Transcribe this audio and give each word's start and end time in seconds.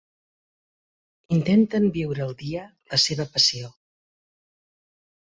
Intenten 1.35 1.85
viure 1.97 2.23
al 2.25 2.33
dia 2.39 2.63
la 2.93 2.99
seva 3.03 3.25
passió. 3.35 3.69